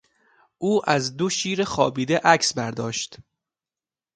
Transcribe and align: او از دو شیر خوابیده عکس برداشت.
او 0.57 0.89
از 0.89 1.17
دو 1.17 1.29
شیر 1.29 1.63
خوابیده 1.63 2.17
عکس 2.17 2.53
برداشت. 2.53 3.17